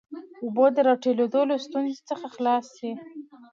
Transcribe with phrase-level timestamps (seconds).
[0.43, 2.91] اوبو د راټولېدو له ستونزې څخه خلاص سي.